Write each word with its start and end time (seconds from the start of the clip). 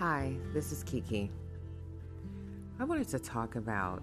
Hi, 0.00 0.32
this 0.54 0.72
is 0.72 0.82
Kiki. 0.82 1.30
I 2.78 2.84
wanted 2.84 3.08
to 3.08 3.18
talk 3.18 3.56
about 3.56 4.02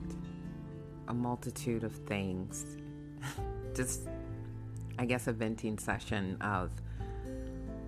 a 1.07 1.13
multitude 1.15 1.83
of 1.83 1.91
things. 1.91 2.77
Just, 3.75 4.01
I 4.99 5.05
guess, 5.05 5.25
a 5.25 5.33
venting 5.33 5.79
session 5.79 6.37
of 6.39 6.69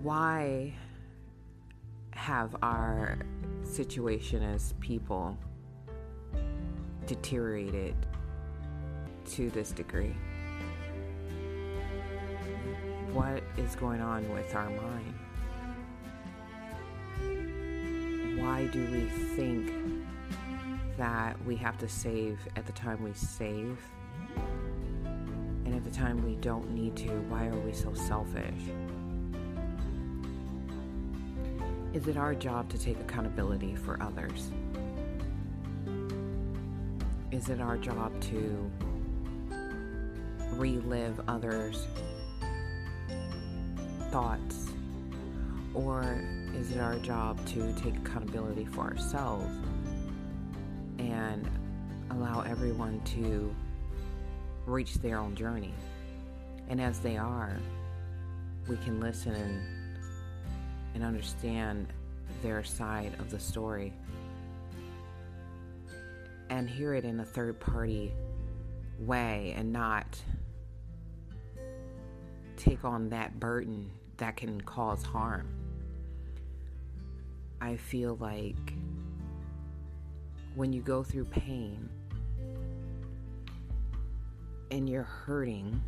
why 0.02 0.74
have 2.10 2.56
our 2.62 3.16
situation 3.62 4.42
as 4.42 4.74
people 4.80 5.38
deteriorated 7.06 7.94
to 9.26 9.50
this 9.50 9.70
degree? 9.70 10.16
What 13.12 13.44
is 13.56 13.76
going 13.76 14.00
on 14.00 14.28
with 14.32 14.52
our 14.56 14.68
mind? 14.68 15.14
Why 18.40 18.66
do 18.72 18.80
we 18.90 19.04
think 19.36 19.70
that 20.96 21.36
we 21.44 21.56
have 21.56 21.76
to 21.76 21.88
save 21.88 22.38
at 22.56 22.64
the 22.64 22.72
time 22.72 23.02
we 23.02 23.12
save? 23.12 23.78
And 25.66 25.74
at 25.74 25.84
the 25.84 25.90
time 25.90 26.24
we 26.24 26.36
don't 26.36 26.70
need 26.70 26.96
to, 26.96 27.10
why 27.28 27.48
are 27.48 27.58
we 27.58 27.74
so 27.74 27.92
selfish? 27.92 28.62
Is 31.92 32.08
it 32.08 32.16
our 32.16 32.34
job 32.34 32.70
to 32.70 32.78
take 32.78 32.98
accountability 33.00 33.76
for 33.76 34.02
others? 34.02 34.50
Is 37.30 37.50
it 37.50 37.60
our 37.60 37.76
job 37.76 38.18
to 38.22 38.70
relive 40.52 41.20
others' 41.28 41.86
thoughts? 44.10 44.69
Or 45.74 46.20
is 46.54 46.72
it 46.72 46.78
our 46.78 46.96
job 46.96 47.44
to 47.48 47.72
take 47.74 47.96
accountability 47.96 48.64
for 48.64 48.80
ourselves 48.82 49.46
and 50.98 51.48
allow 52.10 52.40
everyone 52.40 53.00
to 53.16 53.54
reach 54.66 54.94
their 54.94 55.18
own 55.18 55.34
journey? 55.36 55.74
And 56.68 56.80
as 56.80 56.98
they 57.00 57.16
are, 57.16 57.56
we 58.68 58.76
can 58.78 59.00
listen 59.00 59.34
and, 59.34 59.98
and 60.94 61.04
understand 61.04 61.92
their 62.42 62.64
side 62.64 63.14
of 63.18 63.30
the 63.30 63.38
story 63.38 63.92
and 66.50 66.68
hear 66.68 66.94
it 66.94 67.04
in 67.04 67.20
a 67.20 67.24
third 67.24 67.58
party 67.60 68.12
way 68.98 69.54
and 69.56 69.72
not 69.72 70.20
take 72.56 72.84
on 72.84 73.08
that 73.08 73.38
burden 73.40 73.90
that 74.18 74.36
can 74.36 74.60
cause 74.60 75.02
harm. 75.02 75.59
I 77.60 77.76
feel 77.76 78.16
like 78.20 78.74
when 80.54 80.72
you 80.72 80.80
go 80.80 81.02
through 81.02 81.26
pain 81.26 81.88
and 84.70 84.88
you're 84.88 85.02
hurting, 85.02 85.80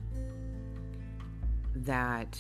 that 1.75 2.39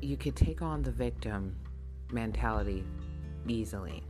you 0.00 0.16
could 0.16 0.34
take 0.34 0.62
on 0.62 0.82
the 0.82 0.90
victim 0.90 1.54
mentality 2.10 2.84
easily. 3.46 4.02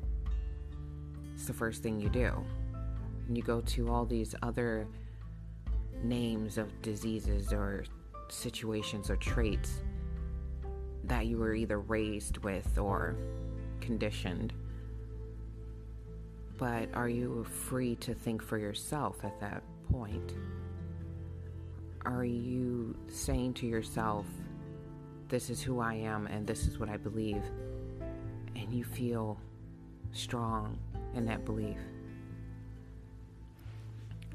It's 1.34 1.47
the 1.47 1.53
first 1.53 1.83
thing 1.83 2.00
you 2.00 2.08
do. 2.08 2.33
And 3.27 3.36
you 3.36 3.42
go 3.42 3.61
to 3.61 3.88
all 3.88 4.05
these 4.05 4.34
other 4.42 4.86
names 6.03 6.58
of 6.58 6.81
diseases 6.83 7.53
or 7.53 7.84
situations 8.28 9.11
or 9.11 9.16
traits 9.16 9.83
that 11.11 11.27
you 11.27 11.36
were 11.39 11.55
either 11.55 11.80
raised 11.80 12.39
with 12.39 12.78
or 12.78 13.16
conditioned. 13.80 14.53
But 16.56 16.88
are 16.94 17.09
you 17.09 17.44
free 17.44 17.97
to 17.97 18.15
think 18.15 18.41
for 18.41 18.59
yourself 18.59 19.25
at 19.25 19.41
that 19.41 19.65
point? 19.91 20.34
Are 22.06 22.25
you 22.25 22.97
saying 23.09 23.54
to 23.54 23.66
yourself, 23.66 24.25
This 25.28 25.50
is 25.50 25.60
who 25.60 25.81
I 25.81 25.94
am 25.94 26.28
and 26.28 26.47
this 26.47 26.69
is 26.69 26.78
what 26.78 26.88
I 26.88 26.97
believe, 26.97 27.43
and 28.54 28.72
you 28.72 28.84
feel 28.84 29.37
strong 30.12 30.78
in 31.15 31.25
that 31.26 31.44
belief? 31.44 31.78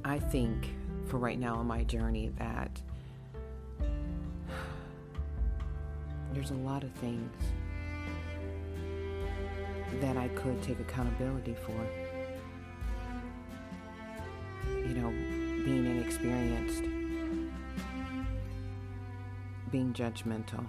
I 0.03 0.19
think 0.19 0.75
for 1.05 1.19
right 1.19 1.39
now 1.39 1.61
in 1.61 1.67
my 1.67 1.85
journey 1.85 2.31
that 2.37 2.81
there's 6.35 6.51
a 6.51 6.55
lot 6.55 6.83
of 6.83 6.91
things 6.95 7.31
that 10.01 10.17
I 10.17 10.27
could 10.29 10.61
take 10.61 10.81
accountability 10.81 11.55
for. 11.65 11.71
You 14.67 14.95
know, 14.95 15.09
being 15.63 15.85
inexperienced, 15.85 16.83
being 19.71 19.93
judgmental, 19.93 20.65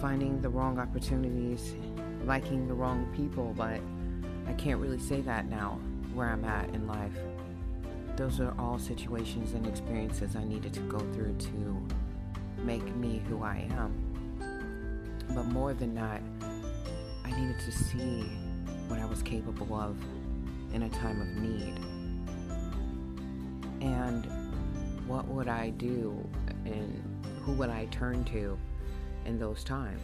finding 0.00 0.42
the 0.42 0.48
wrong 0.48 0.80
opportunities, 0.80 1.76
liking 2.24 2.66
the 2.66 2.74
wrong 2.74 3.06
people, 3.16 3.54
but 3.56 3.80
I 4.48 4.54
can't 4.54 4.80
really 4.80 4.98
say 4.98 5.20
that 5.20 5.48
now 5.48 5.78
where 6.14 6.28
I'm 6.28 6.44
at 6.44 6.68
in 6.70 6.88
life. 6.88 7.16
Those 8.16 8.40
are 8.40 8.52
all 8.58 8.80
situations 8.80 9.52
and 9.52 9.64
experiences 9.68 10.34
I 10.34 10.42
needed 10.42 10.74
to 10.74 10.80
go 10.80 10.98
through 10.98 11.36
to 11.36 11.88
make 12.64 12.94
me 12.96 13.22
who 13.28 13.42
I 13.42 13.68
am. 13.70 13.92
But 15.34 15.44
more 15.44 15.74
than 15.74 15.94
that, 15.94 16.22
I 17.24 17.30
needed 17.38 17.60
to 17.60 17.72
see 17.72 18.22
what 18.88 18.98
I 18.98 19.04
was 19.04 19.22
capable 19.22 19.74
of 19.74 19.96
in 20.72 20.82
a 20.82 20.88
time 20.88 21.20
of 21.20 21.28
need. 21.42 21.78
And 23.80 24.26
what 25.06 25.26
would 25.28 25.48
I 25.48 25.70
do 25.70 26.28
and 26.64 27.02
who 27.42 27.52
would 27.52 27.70
I 27.70 27.86
turn 27.86 28.24
to 28.24 28.58
in 29.24 29.38
those 29.38 29.64
times? 29.64 30.02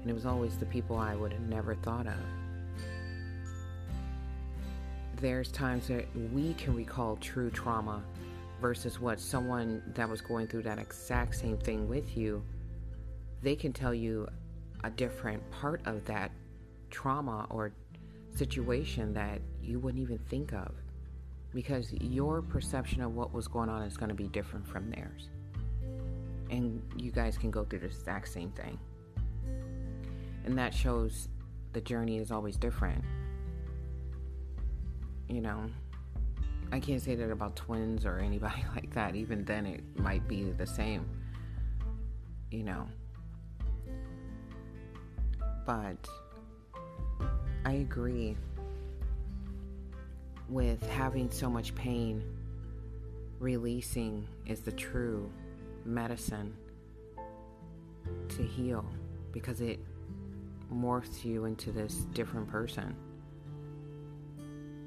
And 0.00 0.10
it 0.10 0.14
was 0.14 0.26
always 0.26 0.56
the 0.56 0.66
people 0.66 0.96
I 0.96 1.14
would 1.14 1.32
have 1.32 1.48
never 1.48 1.74
thought 1.76 2.06
of. 2.06 2.14
There's 5.16 5.52
times 5.52 5.86
that 5.86 6.06
we 6.32 6.54
can 6.54 6.74
recall 6.74 7.16
true 7.16 7.50
trauma 7.50 8.02
versus 8.62 9.00
what 9.00 9.18
someone 9.18 9.82
that 9.94 10.08
was 10.08 10.20
going 10.20 10.46
through 10.46 10.62
that 10.62 10.78
exact 10.78 11.34
same 11.34 11.58
thing 11.58 11.88
with 11.88 12.16
you, 12.16 12.42
they 13.42 13.56
can 13.56 13.72
tell 13.72 13.92
you 13.92 14.26
a 14.84 14.90
different 14.90 15.42
part 15.50 15.82
of 15.84 16.04
that 16.04 16.30
trauma 16.90 17.44
or 17.50 17.72
situation 18.34 19.12
that 19.12 19.40
you 19.60 19.80
wouldn't 19.80 20.00
even 20.00 20.18
think 20.30 20.52
of 20.52 20.72
because 21.52 21.92
your 21.94 22.40
perception 22.40 23.02
of 23.02 23.14
what 23.14 23.32
was 23.34 23.48
going 23.48 23.68
on 23.68 23.82
is 23.82 23.96
going 23.96 24.08
to 24.08 24.14
be 24.14 24.28
different 24.28 24.66
from 24.66 24.88
theirs. 24.90 25.28
And 26.48 26.80
you 26.96 27.10
guys 27.10 27.36
can 27.36 27.50
go 27.50 27.64
through 27.64 27.80
the 27.80 27.86
exact 27.86 28.28
same 28.28 28.52
thing. 28.52 28.78
And 30.44 30.56
that 30.56 30.72
shows 30.72 31.28
the 31.72 31.80
journey 31.80 32.18
is 32.18 32.30
always 32.30 32.56
different. 32.56 33.02
You 35.28 35.40
know, 35.40 35.64
I 36.72 36.80
can't 36.80 37.02
say 37.02 37.14
that 37.14 37.30
about 37.30 37.54
twins 37.54 38.06
or 38.06 38.18
anybody 38.18 38.64
like 38.74 38.92
that. 38.94 39.14
Even 39.14 39.44
then, 39.44 39.66
it 39.66 39.82
might 39.94 40.26
be 40.26 40.44
the 40.44 40.66
same, 40.66 41.06
you 42.50 42.64
know. 42.64 42.88
But 45.66 46.08
I 47.66 47.72
agree 47.72 48.36
with 50.48 50.84
having 50.88 51.30
so 51.30 51.48
much 51.48 51.74
pain, 51.74 52.24
releasing 53.38 54.26
is 54.46 54.60
the 54.60 54.72
true 54.72 55.30
medicine 55.84 56.54
to 58.30 58.42
heal 58.42 58.84
because 59.30 59.60
it 59.60 59.78
morphs 60.72 61.24
you 61.24 61.44
into 61.44 61.70
this 61.70 62.06
different 62.12 62.48
person. 62.48 62.96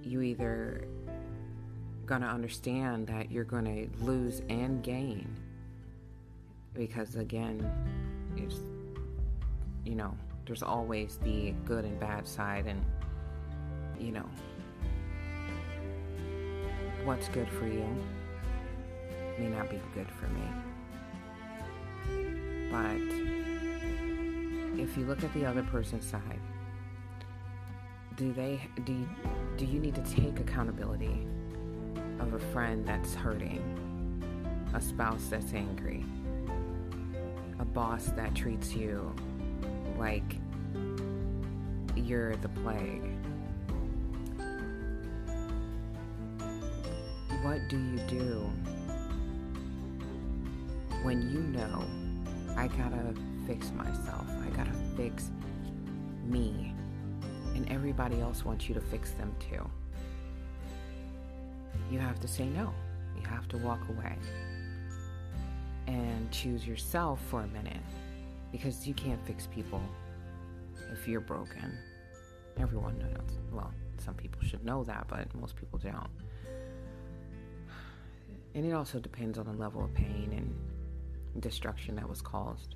You 0.03 0.21
either 0.21 0.87
going 2.05 2.21
to 2.21 2.27
understand 2.27 3.07
that 3.07 3.31
you're 3.31 3.43
going 3.43 3.65
to 3.65 4.03
lose 4.03 4.41
and 4.49 4.83
gain. 4.83 5.27
Because 6.73 7.15
again 7.15 7.69
it's 8.35 8.59
you 9.85 9.95
know 9.95 10.17
there's 10.45 10.63
always 10.63 11.17
the 11.23 11.51
good 11.63 11.85
and 11.85 11.99
bad 11.99 12.27
side 12.27 12.67
and 12.67 12.83
you 13.99 14.11
know 14.11 14.29
what's 17.05 17.29
good 17.29 17.47
for 17.49 17.65
you 17.65 17.87
may 19.39 19.47
not 19.47 19.69
be 19.69 19.79
good 19.93 20.07
for 20.11 20.27
me. 20.27 20.41
But 22.71 22.97
if 24.81 24.97
you 24.97 25.05
look 25.05 25.23
at 25.23 25.33
the 25.33 25.45
other 25.45 25.63
person's 25.63 26.05
side 26.05 26.41
do 28.17 28.31
they 28.33 28.61
do 28.85 28.93
you, 28.93 29.09
do 29.57 29.65
you 29.65 29.79
need 29.79 29.95
to 29.95 30.01
take 30.03 30.39
accountability 30.39 31.27
of 32.19 32.33
a 32.33 32.39
friend 32.51 32.85
that's 32.85 33.13
hurting, 33.13 33.61
a 34.73 34.81
spouse 34.81 35.27
that's 35.29 35.53
angry, 35.53 36.05
a 37.59 37.65
boss 37.65 38.05
that 38.15 38.33
treats 38.35 38.73
you 38.73 39.13
like 39.97 40.37
you're 41.95 42.35
the 42.37 42.49
plague. 42.49 43.09
What 47.41 47.59
do 47.69 47.77
you 47.77 47.99
do 48.07 48.49
when 51.03 51.29
you 51.31 51.39
know 51.39 51.85
I 52.57 52.67
gotta 52.67 53.13
fix 53.45 53.71
myself? 53.71 54.25
I 54.43 54.49
gotta 54.55 54.73
fix 54.97 55.31
me. 56.25 56.73
And 57.53 57.69
everybody 57.71 58.19
else 58.19 58.43
wants 58.43 58.67
you 58.67 58.75
to 58.75 58.81
fix 58.81 59.11
them 59.11 59.33
too. 59.39 59.69
You 61.91 61.99
have 61.99 62.19
to 62.21 62.27
say 62.27 62.45
no. 62.45 62.73
You 63.17 63.27
have 63.27 63.47
to 63.49 63.57
walk 63.57 63.81
away 63.89 64.17
and 65.87 66.31
choose 66.31 66.65
yourself 66.65 67.19
for 67.29 67.41
a 67.41 67.47
minute 67.47 67.81
because 68.51 68.87
you 68.87 68.93
can't 68.93 69.23
fix 69.25 69.47
people 69.47 69.81
if 70.91 71.07
you're 71.07 71.21
broken. 71.21 71.77
Everyone 72.57 72.97
knows. 72.97 73.37
Well, 73.51 73.71
some 73.97 74.15
people 74.15 74.41
should 74.41 74.63
know 74.65 74.83
that, 74.85 75.07
but 75.07 75.33
most 75.35 75.55
people 75.55 75.79
don't. 75.79 76.09
And 78.53 78.65
it 78.65 78.71
also 78.71 78.99
depends 78.99 79.37
on 79.37 79.45
the 79.45 79.53
level 79.53 79.83
of 79.83 79.93
pain 79.93 80.31
and 80.35 81.41
destruction 81.41 81.95
that 81.97 82.07
was 82.07 82.21
caused. 82.21 82.75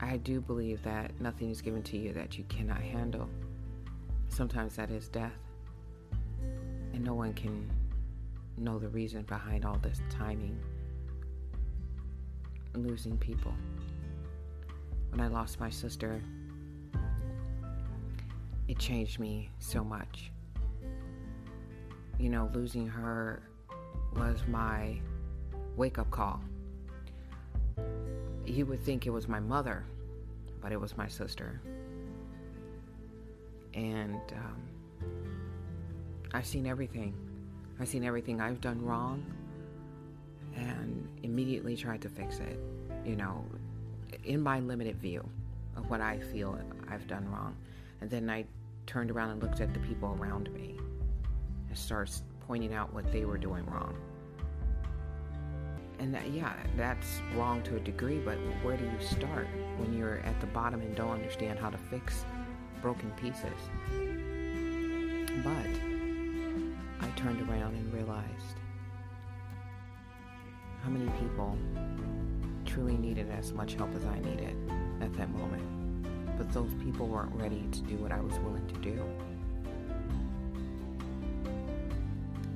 I 0.00 0.18
do 0.18 0.40
believe 0.40 0.82
that 0.82 1.20
nothing 1.20 1.50
is 1.50 1.60
given 1.60 1.82
to 1.84 1.96
you 1.96 2.12
that 2.12 2.38
you 2.38 2.44
cannot 2.44 2.80
handle. 2.80 3.28
Sometimes 4.28 4.76
that 4.76 4.90
is 4.90 5.08
death. 5.08 5.32
And 6.96 7.04
no 7.04 7.12
one 7.12 7.34
can 7.34 7.70
know 8.56 8.78
the 8.78 8.88
reason 8.88 9.20
behind 9.24 9.66
all 9.66 9.76
this 9.82 10.00
timing. 10.08 10.58
Losing 12.74 13.18
people. 13.18 13.52
When 15.10 15.20
I 15.20 15.26
lost 15.26 15.60
my 15.60 15.68
sister, 15.68 16.22
it 18.66 18.78
changed 18.78 19.20
me 19.20 19.50
so 19.58 19.84
much. 19.84 20.32
You 22.18 22.30
know, 22.30 22.50
losing 22.54 22.88
her 22.88 23.42
was 24.14 24.40
my 24.48 24.98
wake 25.76 25.98
up 25.98 26.10
call. 26.10 26.40
You 28.46 28.64
would 28.64 28.80
think 28.80 29.06
it 29.06 29.10
was 29.10 29.28
my 29.28 29.40
mother, 29.40 29.84
but 30.62 30.72
it 30.72 30.80
was 30.80 30.96
my 30.96 31.08
sister. 31.08 31.60
And 33.74 34.18
um, 34.32 34.62
I've 36.36 36.44
seen 36.44 36.66
everything. 36.66 37.14
I've 37.80 37.88
seen 37.88 38.04
everything 38.04 38.42
I've 38.42 38.60
done 38.60 38.84
wrong 38.84 39.24
and 40.54 41.08
immediately 41.22 41.78
tried 41.78 42.02
to 42.02 42.10
fix 42.10 42.40
it, 42.40 42.60
you 43.06 43.16
know, 43.16 43.42
in 44.22 44.42
my 44.42 44.60
limited 44.60 44.98
view 44.98 45.26
of 45.78 45.88
what 45.88 46.02
I 46.02 46.18
feel 46.18 46.58
I've 46.90 47.06
done 47.06 47.26
wrong. 47.30 47.56
And 48.02 48.10
then 48.10 48.28
I 48.28 48.44
turned 48.84 49.10
around 49.10 49.30
and 49.30 49.42
looked 49.42 49.62
at 49.62 49.72
the 49.72 49.80
people 49.80 50.14
around 50.20 50.52
me 50.52 50.76
and 51.68 51.78
started 51.78 52.14
pointing 52.46 52.74
out 52.74 52.92
what 52.92 53.10
they 53.10 53.24
were 53.24 53.38
doing 53.38 53.64
wrong. 53.64 53.96
And 55.98 56.12
that, 56.14 56.28
yeah, 56.28 56.52
that's 56.76 57.22
wrong 57.34 57.62
to 57.62 57.76
a 57.76 57.80
degree, 57.80 58.18
but 58.18 58.36
where 58.62 58.76
do 58.76 58.84
you 58.84 59.06
start 59.06 59.46
when 59.78 59.96
you're 59.96 60.18
at 60.18 60.38
the 60.42 60.48
bottom 60.48 60.82
and 60.82 60.94
don't 60.94 61.12
understand 61.12 61.58
how 61.58 61.70
to 61.70 61.78
fix 61.78 62.26
broken 62.82 63.10
pieces? 63.12 63.56
But 65.42 65.95
turned 67.16 67.40
around 67.48 67.74
and 67.74 67.92
realized 67.92 68.58
how 70.82 70.90
many 70.90 71.10
people 71.18 71.56
truly 72.66 72.96
needed 72.96 73.30
as 73.30 73.52
much 73.52 73.74
help 73.74 73.92
as 73.94 74.04
I 74.04 74.20
needed 74.20 74.54
at 75.00 75.12
that 75.14 75.30
moment. 75.30 75.62
But 76.36 76.52
those 76.52 76.72
people 76.84 77.08
weren't 77.08 77.34
ready 77.34 77.66
to 77.72 77.80
do 77.82 77.96
what 77.96 78.12
I 78.12 78.20
was 78.20 78.38
willing 78.40 78.66
to 78.66 78.74
do. 78.80 79.02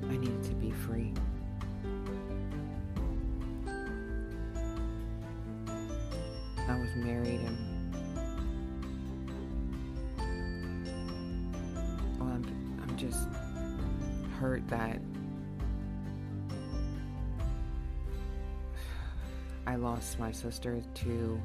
I 0.07 0.17
needed 0.17 0.43
to 0.43 0.51
be 0.51 0.69
free. 0.71 1.11
I 6.69 6.79
was 6.79 6.95
married 6.95 7.41
and 7.41 7.57
I'm 12.21 12.95
just 12.95 13.27
hurt 14.41 14.67
that 14.69 14.99
I 19.67 19.75
lost 19.75 20.17
my 20.17 20.31
sister 20.31 20.81
to 20.95 21.39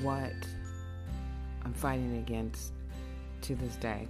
what 0.00 0.32
I'm 1.62 1.74
fighting 1.74 2.16
against 2.16 2.72
to 3.42 3.54
this 3.54 3.76
day. 3.76 4.08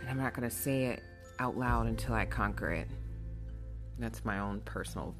And 0.00 0.08
I'm 0.08 0.16
not 0.16 0.32
going 0.32 0.48
to 0.48 0.56
say 0.56 0.86
it 0.86 1.02
out 1.38 1.58
loud 1.58 1.86
until 1.86 2.14
I 2.14 2.24
conquer 2.24 2.72
it. 2.72 2.88
That's 3.98 4.24
my 4.24 4.38
own 4.38 4.62
personal 4.64 5.14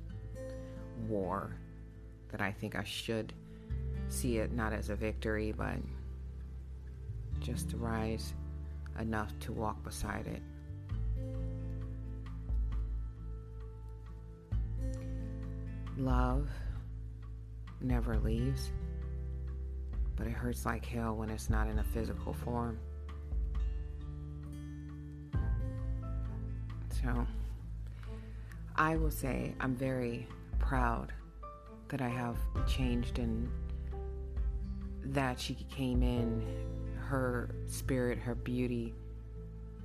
war 1.06 1.54
that 2.30 2.40
I 2.40 2.52
think 2.52 2.74
I 2.74 2.84
should 2.84 3.34
see 4.08 4.38
it 4.38 4.50
not 4.50 4.72
as 4.72 4.88
a 4.88 4.96
victory, 4.96 5.52
but 5.52 5.76
just 7.40 7.68
to 7.68 7.76
rise 7.76 8.32
enough 9.00 9.38
to 9.40 9.52
walk 9.52 9.82
beside 9.82 10.26
it. 10.26 10.42
Love 15.96 16.48
never 17.80 18.18
leaves, 18.18 18.72
but 20.16 20.26
it 20.26 20.32
hurts 20.32 20.66
like 20.66 20.84
hell 20.84 21.14
when 21.14 21.30
it's 21.30 21.48
not 21.48 21.68
in 21.68 21.78
a 21.78 21.84
physical 21.84 22.32
form. 22.32 22.78
So, 27.02 27.26
I 28.76 28.96
will 28.96 29.10
say 29.10 29.54
I'm 29.60 29.74
very 29.76 30.26
proud 30.58 31.12
that 31.88 32.00
I 32.00 32.08
have 32.08 32.38
changed 32.66 33.18
and 33.18 33.48
that 35.04 35.38
she 35.38 35.54
came 35.70 36.02
in, 36.02 36.42
her 37.08 37.54
spirit, 37.66 38.18
her 38.18 38.34
beauty 38.34 38.94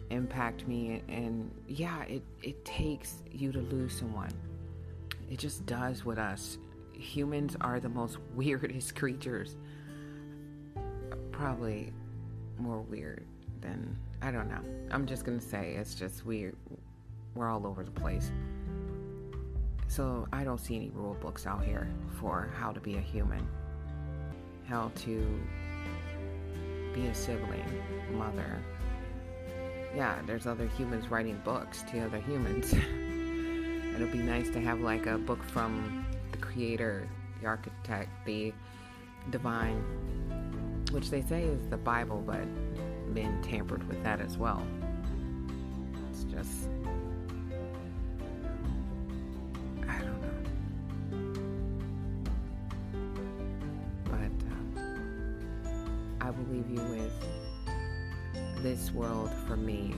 impact 0.09 0.67
me 0.67 1.03
and 1.07 1.51
yeah 1.67 2.01
it 2.05 2.23
it 2.41 2.65
takes 2.65 3.21
you 3.31 3.51
to 3.51 3.59
lose 3.59 3.97
someone. 3.97 4.31
It 5.29 5.37
just 5.37 5.65
does 5.65 6.03
with 6.03 6.17
us. 6.17 6.57
Humans 6.93 7.55
are 7.61 7.79
the 7.79 7.89
most 7.89 8.17
weirdest 8.35 8.95
creatures. 8.95 9.55
Probably 11.31 11.93
more 12.57 12.81
weird 12.81 13.25
than 13.61 13.97
i 14.21 14.31
don't 14.31 14.49
know. 14.49 14.61
I'm 14.91 15.05
just 15.05 15.25
gonna 15.25 15.39
say 15.41 15.75
it's 15.77 15.95
just 15.95 16.25
weird. 16.25 16.55
We're 17.35 17.49
all 17.49 17.65
over 17.65 17.83
the 17.83 17.91
place. 17.91 18.31
So 19.87 20.27
I 20.31 20.43
don't 20.43 20.59
see 20.59 20.75
any 20.75 20.91
rule 20.91 21.17
books 21.19 21.47
out 21.47 21.63
here 21.63 21.89
for 22.19 22.51
how 22.55 22.71
to 22.71 22.79
be 22.79 22.97
a 22.97 23.01
human, 23.01 23.47
how 24.67 24.91
to 24.97 25.39
be 26.93 27.07
a 27.07 27.15
sibling, 27.15 27.63
mother. 28.11 28.59
Yeah, 29.95 30.21
there's 30.25 30.45
other 30.45 30.67
humans 30.67 31.09
writing 31.09 31.41
books 31.43 31.83
to 31.91 31.99
other 31.99 32.19
humans. 32.19 32.73
It'll 33.95 34.07
be 34.07 34.19
nice 34.19 34.49
to 34.51 34.61
have 34.61 34.81
like 34.81 35.07
a 35.07 35.17
book 35.17 35.43
from 35.43 36.05
the 36.31 36.37
creator, 36.37 37.07
the 37.41 37.47
architect, 37.47 38.09
the 38.25 38.53
divine, 39.29 39.83
which 40.91 41.09
they 41.09 41.21
say 41.21 41.43
is 41.43 41.67
the 41.67 41.77
Bible, 41.77 42.23
but 42.25 42.45
been 43.13 43.41
tampered 43.41 43.87
with 43.87 44.01
that 44.03 44.21
as 44.21 44.37
well. 44.37 44.65
It's 46.11 46.23
just 46.25 46.69
leave 56.51 56.69
you 56.69 56.81
with 56.81 58.63
this 58.63 58.91
world 58.91 59.31
for 59.47 59.55
me 59.55 59.95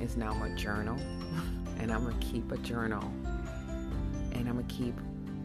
is 0.00 0.16
now 0.16 0.34
my 0.34 0.50
journal, 0.56 0.96
and 1.78 1.92
I'm 1.92 2.04
gonna 2.04 2.16
keep 2.20 2.50
a 2.52 2.58
journal, 2.58 3.02
and 4.32 4.48
I'm 4.48 4.56
gonna 4.56 4.64
keep 4.64 4.94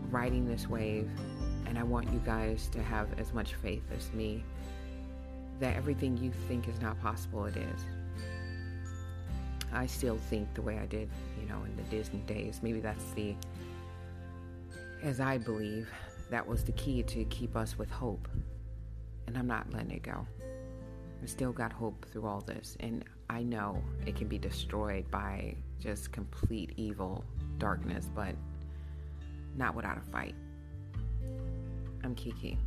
riding 0.09 0.47
this 0.47 0.67
wave. 0.67 1.09
And 1.65 1.77
I 1.77 1.83
want 1.83 2.11
you 2.13 2.21
guys 2.25 2.69
to 2.69 2.81
have 2.81 3.19
as 3.19 3.33
much 3.33 3.55
faith 3.55 3.83
as 3.95 4.11
me 4.13 4.43
that 5.59 5.75
everything 5.75 6.17
you 6.17 6.31
think 6.47 6.69
is 6.69 6.79
not 6.79 6.99
possible, 7.01 7.45
it 7.45 7.57
is. 7.57 7.81
I 9.73 9.85
still 9.85 10.17
think 10.17 10.53
the 10.53 10.61
way 10.61 10.79
I 10.79 10.85
did, 10.85 11.09
you 11.41 11.47
know, 11.47 11.61
in 11.65 11.75
the 11.75 11.83
Disney 11.83 12.19
days. 12.19 12.61
Maybe 12.63 12.79
that's 12.79 13.11
the, 13.11 13.35
as 15.03 15.19
I 15.19 15.37
believe, 15.37 15.89
that 16.29 16.47
was 16.47 16.63
the 16.63 16.71
key 16.73 17.03
to 17.03 17.25
keep 17.25 17.55
us 17.55 17.77
with 17.77 17.89
hope 17.89 18.27
and 19.27 19.37
I'm 19.37 19.47
not 19.47 19.71
letting 19.73 19.91
it 19.91 20.03
go. 20.03 20.25
I 21.21 21.25
still 21.25 21.51
got 21.51 21.71
hope 21.71 22.05
through 22.11 22.25
all 22.25 22.41
this, 22.41 22.77
and 22.79 23.03
I 23.29 23.43
know 23.43 23.83
it 24.05 24.15
can 24.15 24.27
be 24.27 24.37
destroyed 24.37 25.09
by 25.11 25.55
just 25.79 26.11
complete 26.11 26.73
evil, 26.77 27.23
darkness, 27.57 28.09
but 28.15 28.35
not 29.55 29.75
without 29.75 29.97
a 29.97 30.11
fight. 30.11 30.35
I'm 32.03 32.15
Kiki. 32.15 32.57